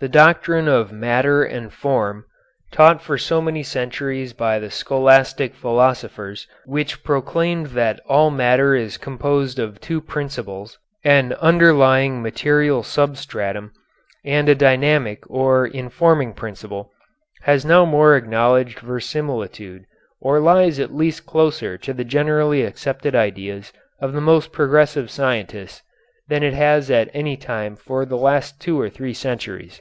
[0.00, 2.26] The doctrine of "matter and form,"
[2.70, 8.98] taught for so many centuries by the scholastic philosophers, which proclaimed that all matter is
[8.98, 10.76] composed of two principles,
[11.06, 13.72] an underlying material substratum,
[14.26, 16.90] and a dynamic or informing principle,
[17.44, 19.86] has now more acknowledged verisimilitude,
[20.20, 23.72] or lies at least closer to the generally accepted ideas
[24.02, 25.80] of the most progressive scientists,
[26.28, 29.80] than it has at any time for the last two or three centuries.